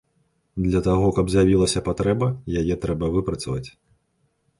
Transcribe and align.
Для 0.67 0.79
таго, 0.87 1.09
каб 1.17 1.25
з'явілася 1.33 1.83
патрэба, 1.89 2.27
яе 2.61 2.79
трэба 2.87 3.11
выпрацаваць. 3.17 3.69